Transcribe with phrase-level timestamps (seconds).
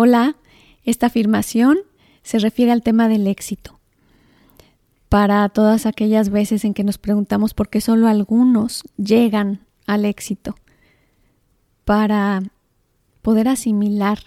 [0.00, 0.36] Hola,
[0.84, 1.78] esta afirmación
[2.22, 3.80] se refiere al tema del éxito.
[5.08, 10.54] Para todas aquellas veces en que nos preguntamos por qué solo algunos llegan al éxito.
[11.84, 12.44] Para
[13.22, 14.20] poder asimilar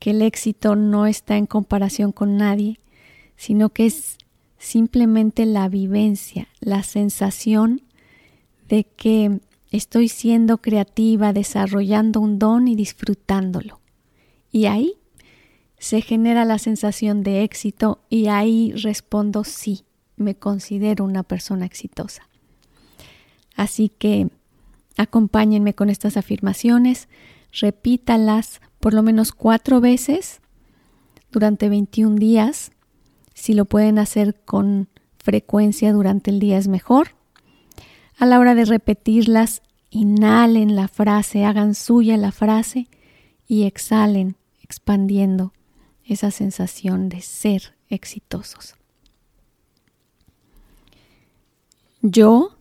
[0.00, 2.78] que el éxito no está en comparación con nadie,
[3.36, 4.18] sino que es
[4.58, 7.80] simplemente la vivencia, la sensación
[8.68, 9.40] de que
[9.70, 13.80] estoy siendo creativa, desarrollando un don y disfrutándolo.
[14.52, 14.98] Y ahí
[15.78, 19.84] se genera la sensación de éxito y ahí respondo sí,
[20.16, 22.28] me considero una persona exitosa.
[23.54, 24.28] Así que
[24.96, 27.08] acompáñenme con estas afirmaciones,
[27.52, 30.40] repítalas por lo menos cuatro veces
[31.30, 32.72] durante 21 días.
[33.34, 34.88] Si lo pueden hacer con
[35.18, 37.08] frecuencia durante el día es mejor.
[38.18, 42.88] A la hora de repetirlas, inhalen la frase, hagan suya la frase
[43.46, 45.52] y exhalen, expandiendo
[46.06, 48.74] esa sensación de ser exitosos.
[52.02, 52.56] Yo,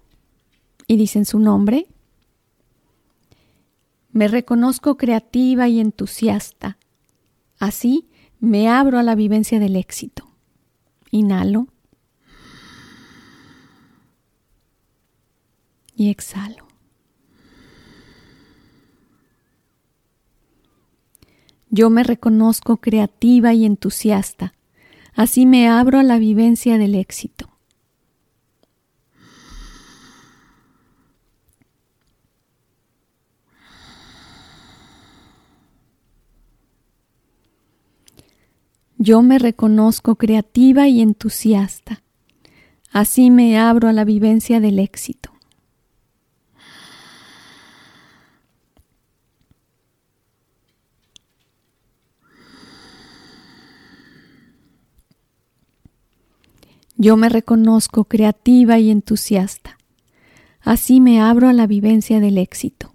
[0.88, 1.88] y dicen su nombre,
[4.12, 6.78] me reconozco creativa y entusiasta.
[7.60, 8.08] Así
[8.40, 10.32] me abro a la vivencia del éxito.
[11.12, 11.68] Inhalo
[15.96, 16.65] y exhalo.
[21.78, 24.54] Yo me reconozco creativa y entusiasta.
[25.14, 27.50] Así me abro a la vivencia del éxito.
[38.98, 42.04] Yo me reconozco creativa y entusiasta.
[42.90, 45.35] Así me abro a la vivencia del éxito.
[56.98, 59.78] Yo me reconozco creativa y entusiasta.
[60.62, 62.94] Así me abro a la vivencia del éxito.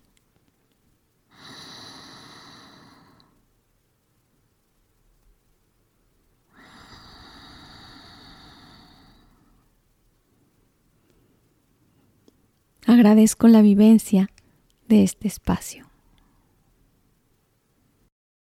[12.87, 14.31] Agradezco la vivencia
[14.89, 15.90] de este espacio.